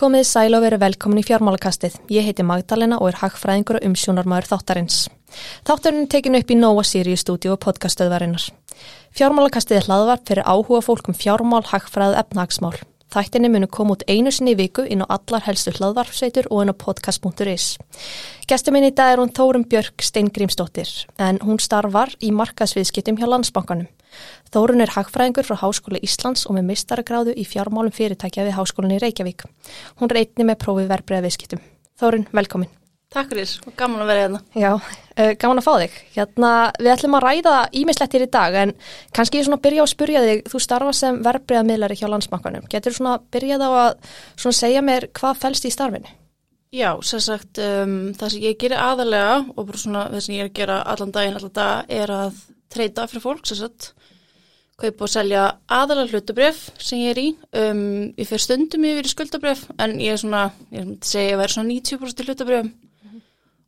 [0.00, 1.98] Komið sæl og verið velkomin í fjármálakastið.
[2.08, 5.02] Ég heiti Magdalena og er hagfræðingur og umsjónarmæður þáttarins.
[5.68, 8.46] Þáttarinn tekin upp í Nóa Sirius stúdíu og podcastöðvarinnar.
[9.12, 12.80] Fjármálakastið er hlaðvart fyrir áhuga fólkum fjármál, hagfræð, efnahagsmál.
[13.12, 16.72] Þættinni munu koma út einu sinni í viku inn á allar helstu hlaðvarpsveitur og inn
[16.72, 17.76] á podcast.is.
[18.48, 20.88] Gestur minn í dag er hún Þórum Björk Steingrímsdóttir
[21.20, 23.90] en hún starfar í markaðsviðskiptum hjá Landsbankanum.
[24.50, 29.00] Þórun er hagfræðingur frá Háskóla Íslands og með mistaragráðu í fjármálum fyrirtækja við Háskólan í
[29.02, 29.46] Reykjavík.
[30.00, 31.64] Hún er einni með prófið verbreyða viðskiptum.
[32.00, 32.76] Þórun, velkomin.
[33.10, 34.40] Takk fyrir, gaman að vera hérna.
[34.54, 35.94] Já, uh, gaman að fá þig.
[36.14, 38.72] Hérna, við ætlum að ræða ímislettir í dag en
[39.16, 42.68] kannski ég svona byrja á að spurja þig, þú starfa sem verbreyða miðlari hjá landsbankanum.
[42.70, 46.14] Getur þú svona byrjað á að segja mér hvað fælst í starfinu?
[46.70, 50.44] Já, sér sagt, um, það sem ég gerir aðalega og bara svona það sem ég
[50.44, 53.92] er að gera allan daginn, allan dag er að treyta fyrir fólk, sér sagt,
[54.80, 57.26] kaupa og selja aðalega hlutabref sem ég er í.
[57.52, 57.82] Um,
[58.16, 61.74] ég fer stundum yfir í skuldabref en ég er svona, ég svona að vera svona
[61.74, 62.72] 90% hlutabrefum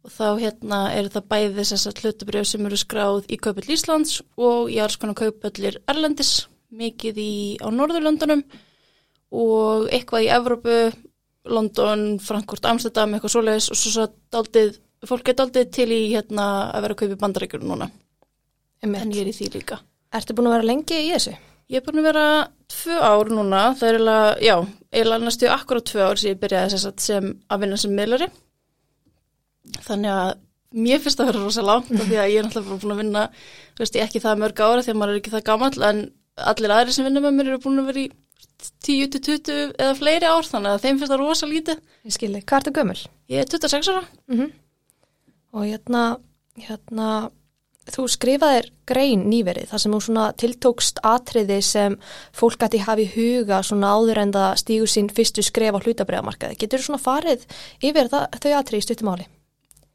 [0.02, 4.18] og þá hérna er það bæði þess að hlutabrjöf sem eru skráð í Kaupöld Íslands
[4.34, 6.32] og ég er svona Kaupöldir Erlendis,
[6.74, 8.42] mikið í, á Norðurlöndunum
[9.32, 10.78] og eitthvað í Evrópu,
[11.52, 14.74] London, Frankfurt, Amsterdam, eitthvað svoleiðis og svo svo daldið,
[15.06, 17.88] fólk er daldið til í hérna að vera að kaupa bandarækjur núna.
[18.82, 19.80] En ég er í því líka.
[20.12, 21.34] Ertu búin að vera lengi í þessu?
[21.72, 22.26] Ég er búin að vera
[22.72, 24.56] tvö ár núna, það er eiginlega, já,
[24.92, 28.28] eiginlega næstu akkurat tvö ár sem ég byrjaði að sem að vinna sem miðlari
[29.86, 30.32] þannig að
[30.72, 32.02] mér finnst það að vera rosa langt mm.
[32.08, 34.84] því að ég er náttúrulega búin að vinna þú veist ég ekki það mörg ára
[34.84, 36.02] því að maður er ekki það gammal en
[36.52, 38.08] allir aðri sem vinna með mér eru búin að vera í
[38.86, 42.74] 10-20 eða fleiri ár þannig að þeim finnst það rosa lítið Ég skilji, hvað ertu
[42.78, 42.98] gömul?
[43.32, 44.50] Ég er 26 ára Mm -hmm.
[45.52, 46.02] Og hérna,
[46.56, 47.30] hérna,
[47.90, 50.00] þú skrifaðir grein nýverið þar sem þú
[50.38, 51.96] tiltókst atriði sem
[52.36, 56.58] fólk gæti hafi huga áður en það stígur sín fyrstu skref á hlutabræðamarkaði.
[56.62, 57.46] Getur þú farið
[57.82, 59.28] yfir það, þau atriði í stuttumáli?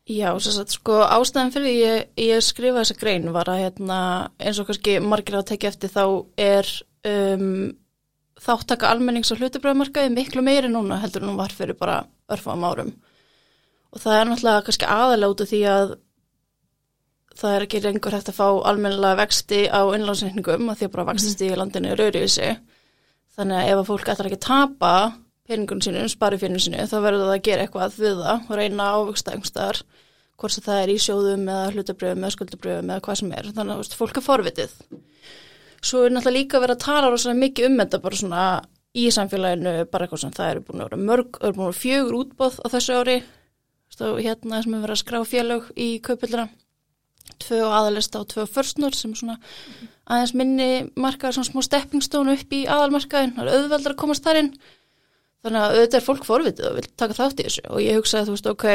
[0.08, 0.30] Já,
[0.64, 4.00] að sko ástæðan fyrir ég, ég skrifa þessa grein var að hérna,
[4.40, 6.04] eins og kannski margir að tekja eftir þá
[6.40, 6.70] er
[7.12, 7.74] um,
[8.40, 12.94] þáttaka almennings og hlutabræðamarkaði miklu meiri núna heldur en hún var fyrir bara örfam árum
[13.92, 15.94] og það er náttúrulega kannski af því að
[17.38, 21.08] það er ekki lengur hægt að fá almennilega vexti á innlánsreikningum að því að bara
[21.12, 22.58] vextist í landinu er öryfið sig
[23.38, 24.94] þannig að ef að fólk ætlar ekki að tapa
[25.48, 29.36] peningunum sinu, sparifinu sinu þá verður það að gera eitthvað við það og reyna ávöxta
[29.36, 29.84] einhverstaðar
[30.38, 33.48] hvort sem það er í sjóðum eða hlutabröfum eða skuldabröfum eða hvað sem er.
[33.58, 34.76] Þannig að veist, fólk er forvitið.
[35.88, 38.44] Svo er náttúrulega líka að vera að tala rosalega mikið um þetta bara svona
[38.98, 41.82] í samfélaginu bara eitthvað sem það eru búin að vera mörg eru búin að vera
[41.82, 43.18] fjögur útbóð á þessu ári.
[43.98, 46.48] Hérna sem er verið að skrá félög í kaupillina
[47.42, 49.38] tvö aðalista og tvö förstnur sem svona
[50.08, 54.42] aðeins minni markaður svona smá steppingstónu upp í aðalmarkaðin það er auðveldar að komast þar
[54.42, 54.52] inn.
[55.46, 57.64] Þannig að auðvitað er fólk forvitið og vil taka þátt í þessu.
[57.70, 58.66] Og ég hugsaði þú veist ok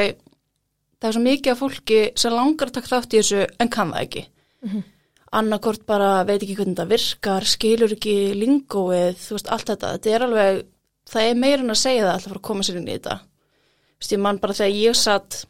[1.03, 3.95] það er svo mikið af fólki sem langar að taka þátt í þessu en kann
[3.95, 4.27] það ekki.
[4.63, 4.83] Mm -hmm.
[5.33, 10.11] annarkort bara veit ekki hvernig það virkar skilur ekki lingóið þú veist allt þetta, þetta
[10.11, 10.65] er alveg
[11.09, 13.17] það er meirinn að segja það alltaf að koma sér inn í þetta.
[13.17, 15.47] Þú veist ég man bara þegar ég satt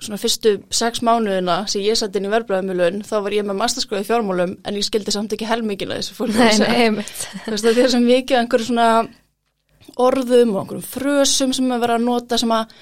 [0.00, 4.06] svona fyrstu sex mánuðina sem ég satt inn í verbröðumilun þá var ég með masterskóði
[4.08, 8.88] fjármálum en ég skildi samt ekki helmingina þessu fólk það er svo mikið einhverju svona
[10.00, 12.74] orðum og einhverjum frösum sem að vera að nota sem að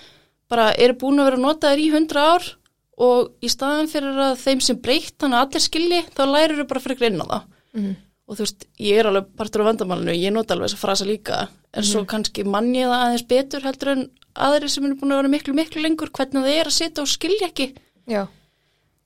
[0.48, 2.50] bara eru búin að vera að nota þér í hundra ár
[2.98, 6.68] og í staðan fyrir að þeim sem breytt þannig að allir skilji þá lærir þau
[6.72, 7.44] bara fyrir greina það.
[7.78, 7.92] Mm.
[8.28, 11.38] Og þú veist ég er alveg partur á vandamálinu ég nota alveg þessa frasa líka
[11.48, 11.88] en mm.
[11.90, 14.02] svo kannski mann ég það aðeins betur heldur en
[14.48, 17.08] aðri sem eru búin að vera miklu miklu lengur hvernig það er að setja og
[17.10, 17.68] skilja ekki
[18.08, 18.26] Já.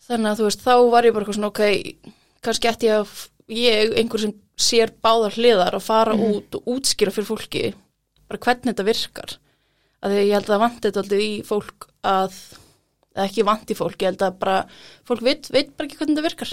[0.09, 1.63] þannig að þú veist þá var ég bara eitthvað svona ok
[2.43, 3.15] kannski ætti ég að
[3.53, 6.35] ég einhver sem sér báðar hliðar að fara Mhm.
[6.37, 7.63] út og útskýra fyrir fólki
[8.29, 9.37] bara hvernig þetta virkar
[10.03, 12.37] að því ég held að það vanti þetta alltaf í fólk að,
[13.25, 14.57] ekki vanti fólk ég held að bara,
[15.07, 16.53] fólk veit, veit bara ekki hvernig þetta virkar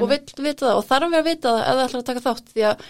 [0.00, 2.54] og veit vita það og þarf við að vita það eða ætlar að taka þátt
[2.54, 2.86] því að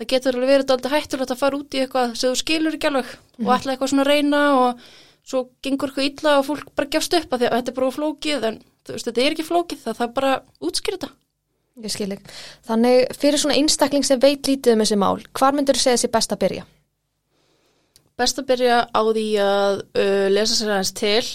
[0.00, 2.90] það getur alveg verið alltaf hættulegt að fara út í eitthvað sem þú skilur ekki
[2.90, 3.14] alveg
[3.44, 4.84] og ætla eitthvað svona að reyna og
[5.30, 7.96] svo gengur eitthvað illa og fólk bara gefst upp að því að þetta er bara
[7.98, 11.10] flókið en þú veist þetta er ekki flókið það þarf bara að þetta.
[11.80, 12.34] Ég skil ekki.
[12.68, 16.12] Þannig fyrir svona einstakling sem veit lítið um þessi mál, hvar myndur þú segja sér
[16.12, 16.64] best að byrja?
[18.20, 21.28] Best að byrja á því að uh, lesa sér aðeins til,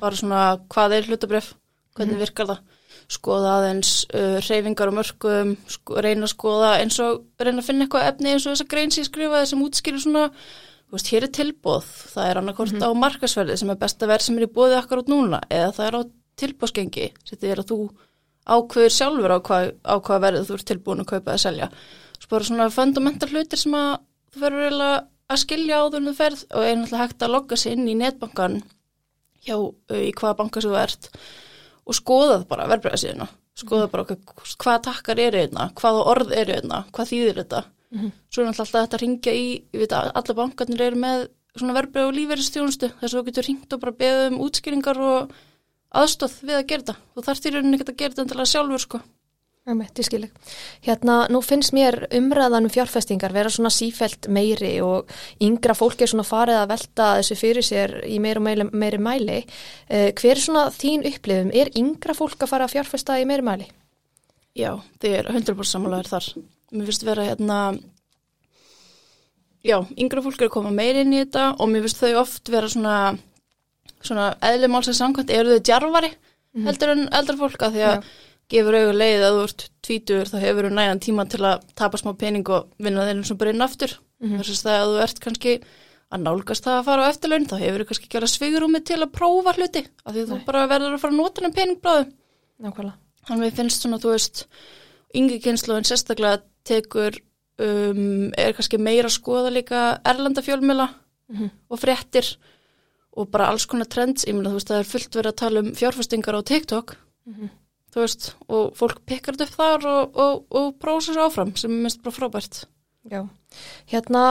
[0.00, 0.40] bara svona
[0.72, 1.52] hvað er hlutabref,
[1.94, 2.73] hvernig virkar það,
[3.12, 7.86] skoða aðeins uh, reyfingar og mörgum, sko, reyna að skoða eins og reyna að finna
[7.86, 10.24] eitthvað efni eins og þessa grein sem ég skrifaði sem útskýrir svona,
[10.88, 14.40] þú veist, hér er tilbóð, það er annarkort á markasverði sem er besta verð sem
[14.40, 16.02] er í bóði akkur út núna eða það er á
[16.44, 17.80] tilbóðsgengi, þetta er að þú
[18.44, 21.68] ákveður sjálfur á hvað, á hvað verðið þú ert tilbúin að kaupa eða selja.
[22.18, 23.92] Svo bara svona fundamental hlutir sem að
[24.34, 27.76] þú verður að skilja áður en þú ferð og er náttúrulega hægt að logga sig
[27.76, 28.58] inn í netbankan
[29.44, 31.08] hjá uh, í hvaða banka sem þú ert
[31.84, 36.82] og skoða það bara verbreyðasíðuna skoða bara hvað, takkar eru einna hvaða orð eru einna,
[36.94, 37.62] hvað þýðir þetta?
[38.32, 41.76] Svo er alltaf þetta að ringja í ég veit að alla bankarnir eru með svona
[41.76, 45.36] verbreyð og lífverðistjónustu þess að þú getur ringt og bara beðið um útskýringar og
[45.94, 46.96] aðstóð við að gera þetta.
[47.14, 49.00] Þú þarft í rauninni ekki að gera þetta endilega sjálfur sko
[49.64, 50.26] Einmitt, ég skilji.
[50.84, 55.08] Hérna, nú finnst mér umræðan um fjárfestingar vera svona sífælt meiri og
[55.40, 59.38] yngra fólk er svona farið að velta þessu fyrir sér í meiri meiri, meiri mæli.
[59.88, 61.52] Uh, hver er svona þín upplifum?
[61.56, 63.70] Er yngra fólk að fara að fjárfesta í meiri mæli?
[64.52, 64.68] Já,
[65.00, 66.28] þið er 100% samanlegaður þar.
[66.74, 67.58] Mér finnst vera hérna,
[69.64, 72.52] já, yngra fólk er að koma meiri inn í þetta og mér finnst þau oft
[72.52, 73.00] vera svona,
[74.02, 76.68] svona eðli málsins samkvæmt, eru þau djarfari mm.
[76.68, 78.14] heldur en eldra fólk að því að já.
[78.52, 82.00] Gefur auðvitað leið að þú ert tvítur þá hefur þú nægan tíma til að tapa
[82.00, 83.96] smá pening og vinna eins og bara inn aftur.
[84.22, 84.38] Mm.
[84.40, 85.54] Þess að þú ert kannski
[86.14, 89.00] að nálgast það að fara á eftirlaun þá hefur þú kannski ekki alveg svigurúmi til
[89.00, 90.28] að prófa hluti af því Nei.
[90.30, 92.08] þú bara verður að fara að nota þennan peningbráðu.
[92.64, 92.98] Nákvæmlega.
[93.24, 94.42] Þannig að við finnst svona, þú veist,
[95.16, 97.16] yngi kynslu en sérstaklega tekur,
[97.64, 101.50] um, er kannski meira að skoða líka erlandafjölmjöla mm -hmm.
[101.68, 102.36] og fréttir
[103.16, 105.60] og bara alls konar trends, ég meina þú veist, það er fullt verið að tala
[105.60, 106.96] um fjárfestingar á TikTok,
[107.26, 107.48] mm -hmm.
[107.94, 111.72] Þú veist, og fólk pekkar þetta upp þar og, og, og prósa svo áfram sem
[111.72, 112.64] er minnst bara frábært.
[113.12, 113.20] Já,
[113.92, 114.24] hérna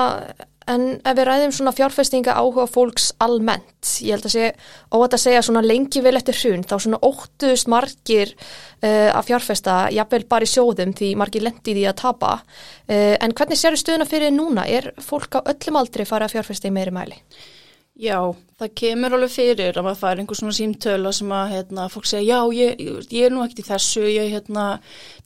[0.70, 4.52] En ef við ræðum svona fjárfestinga áhuga fólks almennt, ég held að sé
[4.94, 9.80] óvægt að segja svona lengi vel eftir hrun, þá svona óttust margir uh, að fjárfesta,
[9.96, 12.38] jafnvel bara í sjóðum því margir lendi því að tapa.
[12.88, 14.64] Uh, en hvernig séru stöðuna fyrir núna?
[14.68, 17.20] Er fólk á öllum aldri fara að fjárfesta í meiri mæli?
[17.94, 18.18] Já,
[18.58, 22.40] það kemur alveg fyrir að maður fær einhver svona símtöla sem að hérna, fólk segja
[22.40, 22.82] já, ég,
[23.14, 24.64] ég er nú ekkert í þessu, ég hérna,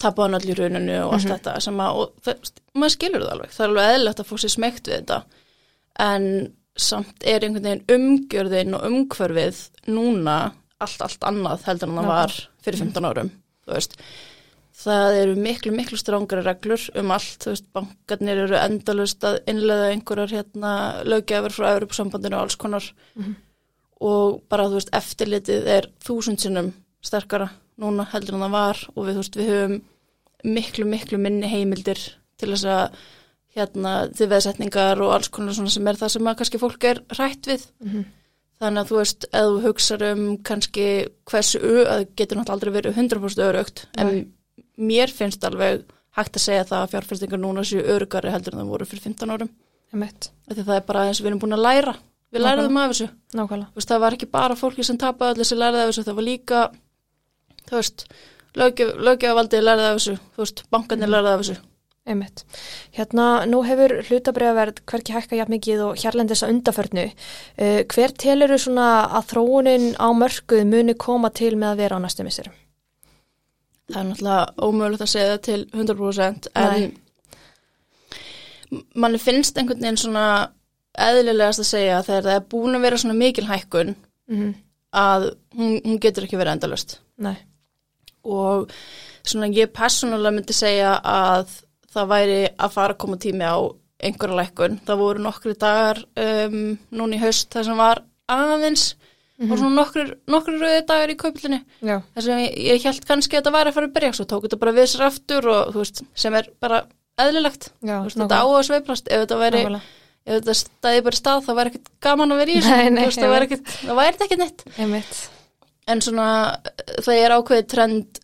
[0.03, 1.37] tapa hann allir rauninu og allt mm -hmm.
[1.37, 4.43] þetta sem að, og það, maður skilur það alveg, það er alveg eðlert að fólk
[4.43, 5.19] sé smegt við þetta.
[6.09, 10.37] En samt er einhvern veginn umgjörðin og umhverfið núna
[10.77, 13.31] allt, allt annað heldur en það var fyrir 15 árum,
[13.63, 13.97] þú veist
[14.77, 19.91] það eru miklu, miklu strángara reglur um allt, þú veist, bankarnir eru endalust að innlega
[19.93, 20.73] einhverjar hérna
[21.07, 22.85] lögjafur frá Európa-sambandinu og alls konar
[23.15, 23.35] mm -hmm.
[23.99, 29.05] og bara, þú veist, eftirlitið er þúsund sinnum sterkara núna heldur en það var og
[29.05, 29.81] við, þú veist, við höfum
[30.43, 31.99] miklu, miklu minni heimildir
[32.37, 32.91] til þess að
[33.55, 37.01] hérna til veðsetningar og alls konar svona sem er það sem að kannski fólk er
[37.17, 38.03] rætt við mm -hmm.
[38.59, 41.59] þannig að þú veist, ef þú hugsaður um kannski hversu,
[41.93, 44.36] að getur náttúrulega aldrei verið 100% örugt en
[44.77, 45.85] mér finnst alveg
[46.17, 49.33] hægt að segja það að fjárfæstingar núna séu örugari heldur en það voru fyrir 15
[49.35, 49.51] árum
[50.65, 52.55] það er bara eins og við erum búin að læra við Nákvæmlega.
[52.57, 53.07] læraðum af þessu
[53.75, 56.27] veist, það var ekki bara fólki sem tapaði allir sem læraði af þessu það var
[56.27, 56.59] líka
[58.57, 61.59] löggefavaldi læraði af þessu, veist, bankanir læraði af þessu
[62.07, 62.45] Einmitt.
[62.95, 67.03] Hérna, nú hefur hlutabriðaverð hverki hækka jafn mikið og hérlendis að undaförnu.
[67.59, 68.85] Uh, hver telur þú svona
[69.19, 72.55] að þróunin á mörguð muni koma til með að vera á næstu missirum?
[73.87, 76.87] Það er náttúrulega ómögulegt að segja það til 100% en
[78.99, 80.27] manni finnst einhvern veginn svona
[81.07, 84.55] eðlilegast að segja þegar það er búin að vera svona mikil hækkun mm -hmm.
[84.91, 87.37] að hún, hún getur ekki verið endalust Nei.
[88.23, 88.71] og
[89.23, 91.47] svona ég personulega myndi segja að
[91.93, 93.57] það væri að fara að koma tími á
[93.97, 98.95] einhverja lækkun, það voru nokkru dagar um, núni í haust það sem var aðeins
[99.37, 99.51] Mm -hmm.
[99.53, 103.43] og svona nokkur, nokkur rauði dagar í kaupilinu þess að ég, ég held kannski að
[103.43, 106.01] þetta væri að fara að byrja svo tók þetta bara við sér aftur og veist
[106.15, 106.79] sem er bara
[107.21, 107.71] eðlilegt.
[107.85, 109.81] Já, veist, þetta á að sveiplast ef þetta væri Nákvæmlega.
[110.25, 113.21] ef þetta stæði bara stað þá væri ekkert gaman að vera í þessu.
[113.21, 114.63] Það væri ekkert, það væri ekkert neitt.
[114.77, 115.29] Einmitt.
[115.87, 116.29] en svona
[117.05, 118.19] það er ákveðið trend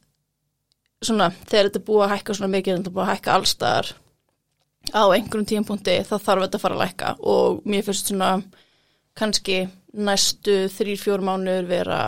[1.03, 3.93] svona þegar þetta er búið að hækka svona mikið þetta er búið að hækka allstaðar
[4.91, 7.15] á einhverjum tímpunkti þá þarf þetta að fara að lækka.
[7.21, 8.33] Og mér finnst svona
[9.17, 11.99] kannski næstu þrýr, fjór mánuður vera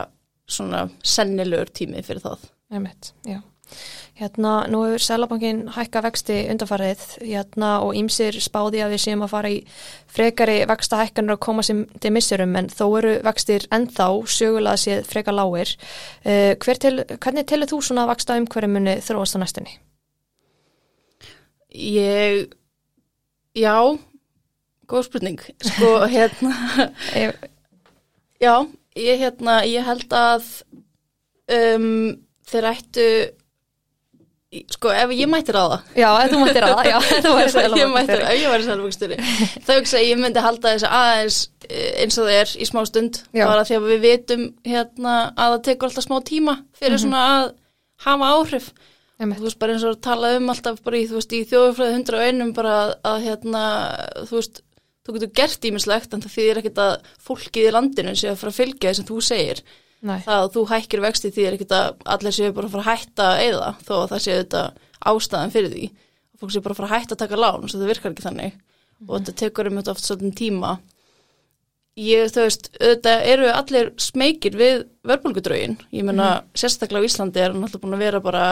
[0.50, 2.48] svona sennilegur tími fyrir það.
[2.74, 3.42] Emitt, já.
[4.16, 9.34] Hérna, nú hefur Sælabankin hækka vexti undarfarið hérna, og ímsir spáði að við séum að
[9.34, 9.58] fara í
[10.16, 14.08] frekari vexta hækkanur að koma sem til missurum en þó eru vextir ennþá
[14.38, 15.74] sögulega séð freka lágir.
[16.24, 19.76] Uh, til, hvernig telur þú svona vexta um hverju muni þróast á næstunni?
[21.76, 22.46] Ég,
[23.52, 23.76] já,
[24.90, 25.42] góð spurning.
[25.64, 26.90] Sko, hérna...
[28.42, 28.68] Já,
[29.00, 30.46] ég, hérna, ég held að
[31.52, 32.14] um,
[32.50, 33.06] þeir ættu,
[34.76, 35.92] sko ef ég mættir á það.
[35.98, 38.26] Já, ef þú mættir á það, já, þú væri sælumvöxturi.
[38.26, 39.20] Ef ég væri sælumvöxturi.
[39.56, 41.40] Það er ekki að ég myndi halda þess aðeins
[41.70, 43.22] eh, eins og það er í smá stund.
[43.38, 47.06] Bara því að við vitum hérna að það tekur alltaf smá tíma fyrir mm -hmm.
[47.08, 47.48] svona að
[48.06, 48.70] hafa áhrif.
[49.16, 49.38] Emme.
[49.40, 52.26] Þú veist, bara eins og að tala um alltaf bara í, í þjóðufræði hundra og
[52.28, 53.62] einum bara að, að hérna,
[54.28, 54.65] þú veist,
[55.06, 56.94] þú getur gert ímislegt en það þýðir ekkit að
[57.26, 59.62] fólkið í landinu sé að fara að fylgja því sem þú segir.
[60.06, 60.20] Nei.
[60.22, 63.28] það að þú hækkir vexti þýðir ekkit að allir séu bara að fara að hætta
[63.30, 64.64] að eyða þó að það séu þetta
[65.12, 65.86] ástæðan fyrir því.
[66.36, 68.60] Fólk séu bara að fara að hætta að taka lán það virkar ekki þannig.
[69.06, 70.76] Og þetta tekur um þetta oft svolítið tíma.
[71.96, 77.54] Ég, þú veist, auðvitað eru allir smekir við verbulgudraugin ég meina, sérstaklega á Íslandi er
[77.54, 78.46] hann alltaf búin að vera bara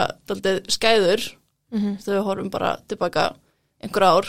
[0.72, 1.26] skæður.
[1.74, 1.98] Mhm.
[2.00, 3.22] þegar við horfum bara tilbaka
[3.82, 4.28] einhver ár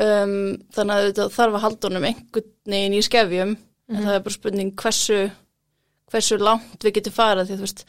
[0.00, 0.34] um,
[0.74, 3.54] þannig að þetta þarf að halda honum einhvern veginn í skefjum
[3.90, 5.20] en það er bara spurning hversu
[6.10, 7.84] hversu langt við getum farað því að þú veist,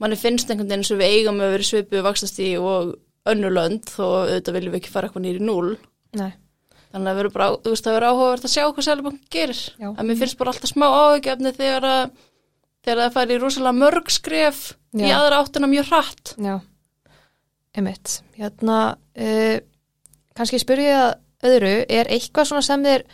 [0.00, 2.94] manni finnst einhvern veginn sem við eigum að vera svipuð vaxtasti og
[3.28, 5.74] önnulönd þó auðvitað viljum við ekki fara eitthvað nýri núl
[6.16, 6.32] Nei.
[6.92, 9.62] þannig að það verður bara, þú veist, það verður áhugavert að sjá hvað Sælubank gerir,
[9.76, 9.88] Já.
[9.90, 12.02] að mér finnst bara alltaf smá áhugjefni þegar að
[12.86, 14.60] þegar það færi rosalega mörg skref
[14.96, 15.16] í Já.
[15.18, 16.54] aðra áttina mjög hratt Já,
[17.76, 18.20] emitt.
[18.38, 19.56] Hérna, uh,
[20.38, 21.10] kannski spyr ég að
[21.46, 23.04] öðru, er eitthvað svona sem þér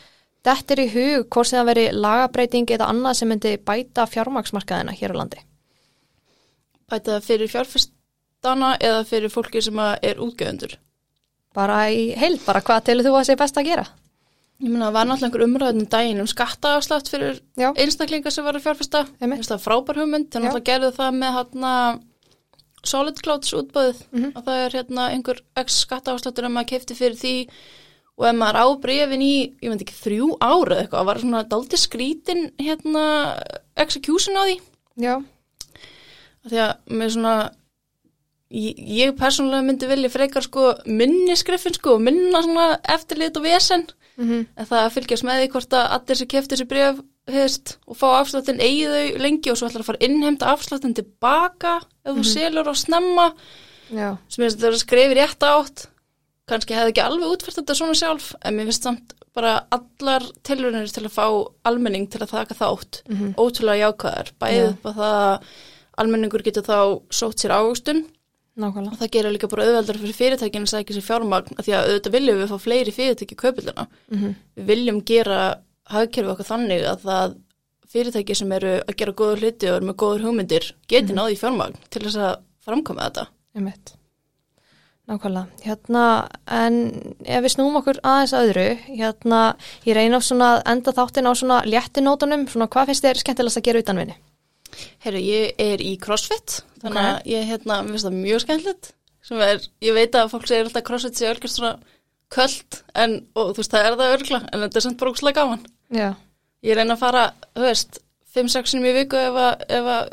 [0.45, 5.13] dettir í hug hvort sem það veri lagabreiting eða annað sem myndi bæta fjármaksmarkaðina hér
[5.13, 5.41] á landi?
[6.91, 10.79] bæta það fyrir fjárfestana eða fyrir fólki sem er útgjöðundur
[11.55, 13.85] Bara í heild, bara hvað telur þú að sé best að gera?
[14.65, 17.71] ég meina, það var náttúrulega einhver umræðin daginn um skattaafslátt fyrir Já.
[17.75, 21.73] einstaklinga sem var að fjárfesta það frábær hugmynd, þannig að gerðu það með hérna
[22.85, 24.33] Solid Clouds útböðið Mhm.
[24.37, 27.35] og það er hérna einhver x skattaafsláttur að maður kefti fyrir því
[28.15, 31.43] og ef maður á brefin í, ég veit ekki, þrjú ára eitthvað, það var svona
[31.51, 33.05] daldi skrítin hérna
[33.81, 34.57] execution á því.
[35.03, 35.15] Já.
[36.45, 37.35] Því að með svona
[38.55, 43.89] ég, ég persónulega myndi vilja frekar sko minni skriffin sko, minna svona eftirlit og vesen.
[44.15, 47.01] Mm en það að fylgjast með því hvort að allir sem kefti þessi bref
[47.35, 50.95] hefst, og fá afsláttin eigi þau lengi og svo ætlar að fara að innheimta afsláttin
[50.95, 51.73] tilbaka
[52.05, 53.33] ef þú selur á snemma.
[53.91, 54.17] Já.
[54.29, 55.89] sem er þetta skrifir rétt átt
[56.51, 60.91] kannski hefði ekki alveg útfært þetta svona sjálf en mér finnst samt bara allar tilrunir
[60.93, 61.27] til að fá
[61.67, 63.35] almenning til að þaka þátt Mhm.
[63.41, 65.49] ótrúlega jákvæðar bæðið upp að það að
[65.99, 66.79] almenningur getur þá
[67.11, 68.05] sótt sér ávöxtun
[68.57, 68.93] Nákvæmlega.
[68.93, 71.89] og það gerir líka bara auðveldar fyrir fyrirtækinu að sækja sér fjármagn af því að
[71.89, 75.41] auðvitað viljum við fá fleiri fyrirtæki kaupilina Mm við viljum gera
[75.91, 77.35] hagkerfi okkar þannig að það
[77.95, 81.17] fyrirtæki sem eru að gera góður hluti og eru með góður hugmyndir geti Mhm.
[81.19, 83.27] náði í fjármagn til þess að framkoma þetta.
[85.05, 85.47] Nákvæmlega.
[85.67, 86.03] Hérna,
[86.49, 86.77] en
[87.29, 89.41] ef við snúum okkur aðeins að öðru, hérna,
[89.85, 93.61] ég reyna á svona að enda þáttin á svona léttinótunum, svona hvað finnst þér skemmtilegast
[93.61, 94.17] að gera utanvinni?
[95.05, 97.11] Herru, ég er í CrossFit, þannig Ok.
[97.11, 98.91] að ég hérna, mér finnst það mjög skemmtilegt
[99.25, 101.77] sem er, ég veit að fólk segir alltaf CrossFit sé örgast svona
[102.35, 105.35] köld en, og þú veist, það er það örgla en þetta er samt bara ógslag
[105.37, 105.63] gaman.
[105.93, 106.09] Já.
[106.65, 107.23] Ég reyna að fara,
[107.55, 108.01] þú veist,
[108.35, 110.13] 5-6 sinum í viku ef, að, ef, að,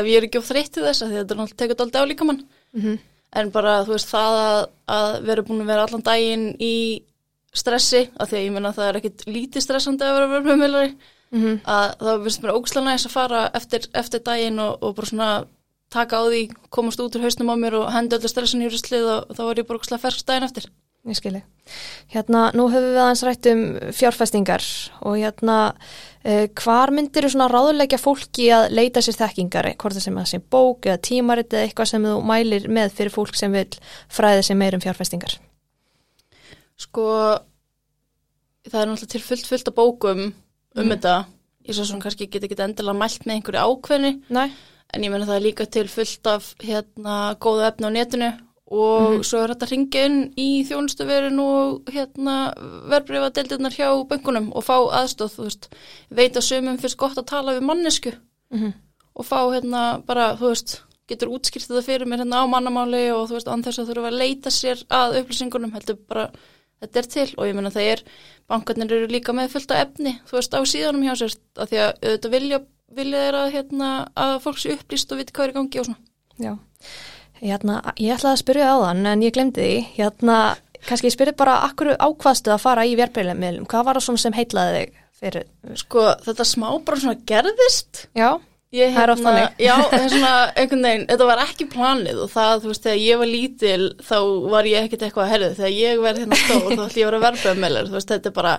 [0.00, 2.10] ef ég er ekki of þreytt í þess að þetta er náttúrulega tekið alltaf á
[2.10, 2.98] líkamann Mm
[3.32, 4.60] en bara þú veist það að,
[4.96, 6.74] að vera búin að vera allan daginn í
[7.52, 10.92] stressi, af því að ég menna það er ekkit lítið stressandi að vera verðmjömmilari
[11.32, 11.58] -hmm.
[11.64, 15.30] að það finnst mér ógslag næst að fara eftir, eftir daginn og, og bara svona
[15.92, 19.08] taka á því, komast út úr hausnum á mér og hendi öllu stressin í ruslið
[19.14, 20.68] og þá var ég bara ógslag fersk daginn eftir
[21.02, 21.40] Ég skilji.
[22.12, 23.62] Hérna, nú höfum við aðeins rætt um
[23.96, 24.62] fjárfestingar
[25.02, 25.56] og hérna,
[26.22, 30.28] uh, hvar myndir þú svona ráðulegja fólki að leita sér þekkingar, hvort það sem að
[30.30, 33.66] sem bók eða tímarit eða eitthvað sem þú mælir með fyrir fólk sem vil
[34.12, 35.38] fræði sig meir um fjárfestingar?
[36.82, 37.02] sko
[38.66, 40.32] það er náttúrulega til fullt fullt af bókum um
[40.74, 40.88] Mm.
[40.94, 41.14] þetta
[41.68, 44.48] ég svo svona kannski get ekki endilega mælt með einhverju ákveðni Nei.
[44.94, 48.30] en ég menna það er líka til fullt af hérna góða efni á netinu
[48.72, 49.24] og Mhm.
[49.28, 52.36] svo er þetta ringin í þjónustuverin og hérna
[52.88, 55.68] verbreyfa deildirnar hjá böngunum og fá aðstóð, þú veist,
[56.10, 58.14] veit að sömum fyrst gott að tala við mannesku
[58.50, 58.72] Mm
[59.14, 63.28] og fá hérna bara, þú veist, getur útskýrt þetta fyrir mér hérna á mannamáli og
[63.28, 66.30] þú veist, anþess að þurfa að leita sér að upplýsingunum, heldur bara,
[66.80, 67.34] þetta er til.
[67.36, 68.02] Og ég menna það er,
[68.48, 71.76] bankarnir eru líka með fullt af efni, þú veist, á síðanum hjá sér, af því
[71.82, 72.60] að auðvitað vilja,
[72.96, 75.86] vilja þeir að, hérna, að fólk sé upplýst og viti hvað er í gangi og
[75.90, 76.00] svona.
[76.40, 76.56] Já,
[77.42, 80.38] hérna, ég ætlaði að spyrja á þann en ég glemdi því, hérna,
[80.86, 84.38] kannski ég spyrja bara akkur ákvaðstu að fara í verbreyðlega hvað var það svona sem
[84.38, 85.44] heitlaði þig fyrir,
[85.78, 88.06] Sko, þetta smá bara svona gerðist.
[88.18, 88.30] já,
[88.72, 89.56] Ég, Það er oft þannig.
[89.68, 90.28] Já, það er svona
[90.62, 94.14] einhvern veginn, þetta var ekki planið og það, þú veist, þegar ég var lítil þá
[94.54, 97.10] var ég ekkert eitthvað að herðu, þegar ég verði hérna stór þá ætlum ég að
[97.10, 98.54] vera verbreyðmelar, þú veist, þetta er bara,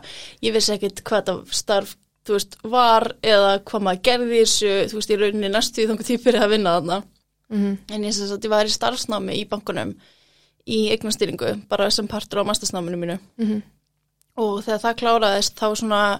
[0.45, 1.95] ég vissi ekkert hvað þetta starf,
[2.29, 6.07] þú veist, var eða hvað maður gerði þessu, þú veist, í rauninni næstu í þangu
[6.11, 6.99] típir að vinna þarna,
[7.53, 9.95] mm en ég sagt, ég var í starfsnámi í bankunum
[10.67, 13.61] í eignastýringu, bara sem partur á mastasnáminu mínu -hmm.
[14.37, 16.19] og þegar það kláraðist þá svona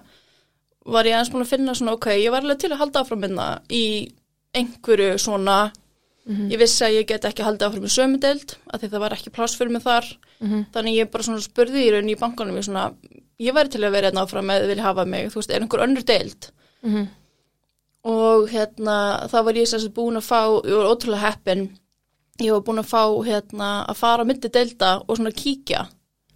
[0.86, 3.20] var ég aðeins búin að finna svona ok, ég var alveg til að halda áfram
[3.20, 4.12] minna í
[4.54, 5.72] einhverju svona
[6.26, 6.48] Mhm.
[6.50, 9.30] ég vissi að ég get ekki halda áfram með sömudeld af því það var ekki
[9.30, 10.04] pláss fyrir mig þar
[10.40, 10.64] Mhm.
[10.72, 12.94] þannig ég bara svona spurði í raun í bankanum ég svona,
[13.40, 15.82] ég væri til að vera hérna áfram eða vilja hafa mig, þú veist, er einhver
[15.84, 16.50] önnur deild
[16.82, 17.08] Mhm.
[18.04, 18.98] Og hérna
[19.32, 21.66] þá var ég sérst búin að fá, ég var ótrúlega heppin
[22.42, 25.86] ég var búin að fá hérna að fara myndi deilda og svona kíkja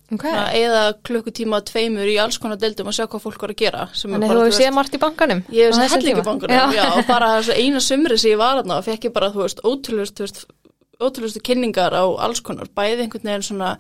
[0.09, 0.63] Ok, okay.
[0.65, 3.99] eða klukkutíma tveimur í alls konar deildum og sjá hvað fólk var að gera er
[4.01, 6.29] þannig bara, þú hefur séð margt í bankanum Ég hef á séð þessum hellingi tíma?
[6.31, 6.85] bankunum, já.
[6.95, 9.61] og bara eina sumri sem ég var þarna og fekk ég bara, þú veist,
[10.23, 10.41] veist,
[10.99, 13.75] ótrúlustu kynningar á alls konar, bæði einhvern veginn svona,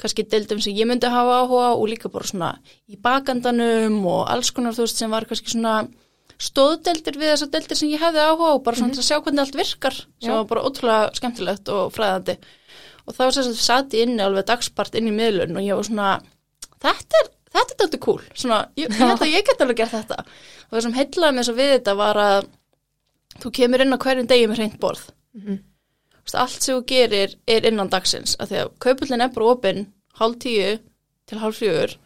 [0.00, 2.52] kannski deildum sem ég myndi hafa áhuga og líka bara svona
[2.86, 5.80] í bakandanum og alls konar, þú veist, sem var kannski svona
[6.42, 9.42] stóðdeldir við þessar deldir sem ég hefði áhuga á, bara svona til að sjá hvernig
[9.44, 12.36] allt virkar, sem var bara ótrúlega skemmtilegt og fræðandi.
[13.06, 15.86] Og þá sem sagt satt ég inni alveg dagspart inn í miðlun og ég var
[15.88, 16.10] svona,
[16.82, 19.94] þetta er, þetta er þetta cool, svona, ég, ég held að ég get alveg gert
[19.96, 20.18] þetta.
[20.68, 22.38] Og það sem heillaði mig svo við þetta var að
[23.42, 25.02] þú kemur inn á hverjum degi með hreint borð.
[26.12, 29.50] Þú veist, allt sem þú gerir er innan dagsins, af því að kaupullin er bara
[29.54, 29.84] opinn
[30.18, 30.78] hálf tíu
[31.26, 31.96] til hálf fjögur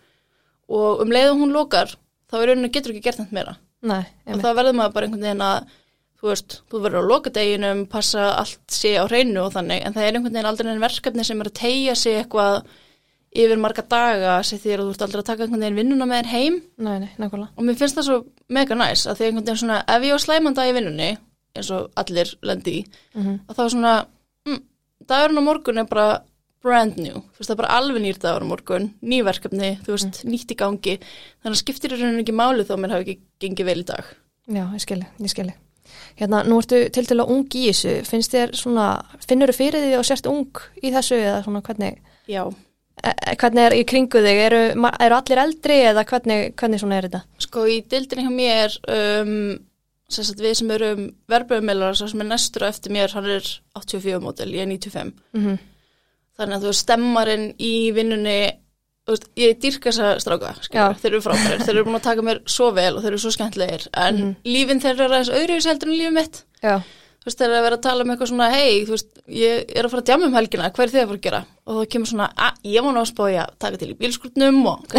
[0.72, 1.92] og um leið og hún lokar,
[2.30, 3.56] þá er rauninni getur ekki gert þetta meira.
[3.86, 5.68] Nei, Og þá verður maður bara einhvern veginn að,
[6.20, 10.06] þú veist, þú verður á lokadeginum, passa allt sé á hreinu og þannig, en það
[10.08, 12.66] er einhvern veginn aldrei einn verkefni sem er að tegja sig eitthvað
[13.36, 16.22] yfir marga daga sem því að þú ert aldrei að taka einhvern veginn vinnuna með
[16.22, 16.54] þér heim.
[16.78, 18.18] Nei, nei, og mér finnst það svo
[18.56, 21.10] mega næs að því einhvern veginn svona, ef ég á slæman dag í vinnunni
[21.56, 23.34] eins og allir lendi í Mhm.
[23.48, 23.92] að þá svona,
[24.46, 24.62] mm,
[25.06, 26.22] dagurinn á morgun er bara
[26.66, 29.94] brand new, þú veist það er bara alveg nýr dagur á morgun, ný verkefni þú
[29.94, 30.96] veist, nýtt í gangi,
[31.40, 33.86] þannig að skiptir í rauninni ekki máli þó að mér hafi ekki gengið vel í
[33.92, 34.10] dag.
[34.46, 35.56] Já, ég skilji, ég skilji
[36.16, 37.92] Hérna, nú ertu til til að ung í þessu.
[38.08, 38.86] Finnst þér svona,
[39.28, 42.42] finnur þú fyrir því og sért ung í þessu eða svona hvernig Já,
[43.04, 44.62] e e- hvernig er í kringu þig, eru,
[45.06, 47.22] eru allir eldri eða hvernig, hvernig svona er þetta?
[47.46, 49.36] sko í dildinni hjá mér um,
[50.08, 53.46] sagt við sem erum verbröðumillar, svo sem er næstur á eftir mér, hann er
[53.76, 55.58] 84 mótel, ég er 95 Mm
[56.38, 58.38] þannig að þú veist stemmarinn í vinnunni
[59.06, 60.62] veist, ég dýrka þessa stráka Já.
[60.66, 63.22] skilur, þeir eru frábærir, þeir eru búin að taka mér svo vel og þeir eru
[63.22, 64.36] svo skemmtlegir, en Mhm.
[64.44, 66.40] lífin þeir eru aðeins öðruvis heldur en lífið mitt.
[66.62, 69.08] Já, þú veist, þeir eru að vera að tala um eitthvað svona hei, þú veist,
[69.28, 71.44] ég er að fara að djama um helgina hvað er þið að fara að gera?
[71.66, 74.94] Og þá kemur svona að ég má ná að að taka til í bílskurnum og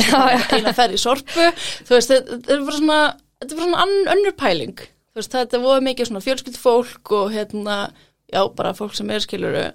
[0.55, 1.51] eina ferð í sorpu.
[1.83, 2.99] Þú veist, þetta er bara svona
[3.41, 4.79] þetta er bara svona önnur pæling.
[5.17, 7.91] Þetta voru mikið svona fjölskyld fólk og hérna,
[8.31, 9.71] já, bara fólk sem er skiluru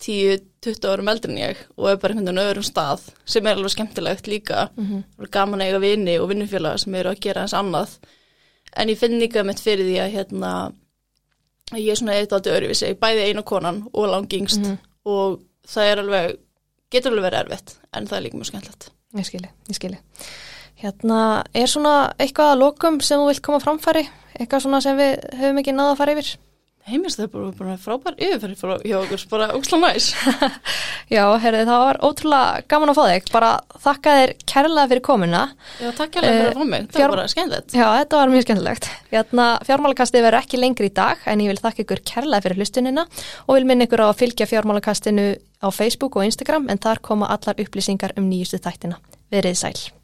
[0.00, 3.74] 10-20 árum eldri en ég og er bara einhvern veginn öðrum stað sem er alveg
[3.74, 4.68] skemmtilegt líka.
[4.76, 5.02] Mhm.
[5.18, 7.98] og er gaman að eiga vini og vinnufélaga sem eru að gera eins annað.
[8.76, 10.52] En ég finn líka mitt fyrir því að hérna
[11.72, 14.78] að ég er svona eitt átti öðruvísi, bæði einu konan og langingst Mhm.
[15.06, 16.36] og það er alveg,
[16.90, 18.90] getur alveg verið erfitt en það er líka mjög skemmtilegt.
[19.14, 19.98] Ég skilji, ég skilji
[20.80, 24.08] Hérna, er svona eitthvað að lokum sem þú vilt koma framfæri?
[24.38, 26.36] Eitthvað svona sem við höfum ekki náða að fara yfir
[26.90, 30.08] heimist það er bara, frábær yfirferð frá hjá okkur, bara óksla næs
[31.14, 33.50] Já, herrið, það var ótrúlega gaman að fá þig bara
[33.84, 35.42] þakka þér kærlega fyrir komuna
[35.80, 38.46] Já, takk hérlega fyrir að fá mig, fjár- var bara skemmtilegt Já, þetta var mjög
[38.46, 38.90] skemmtilegt.
[39.10, 43.06] Hérna, fjármálakastið verður ekki lengri í dag en ég vil þakka ykkur kærlega fyrir hlustunina
[43.46, 45.28] og vil minna ykkur á að fylgja fjármálakastinu
[45.60, 49.00] á Facebook og Instagram en þar koma allar upplýsingar um nýjustu þættina.
[49.30, 49.99] Verið sæl.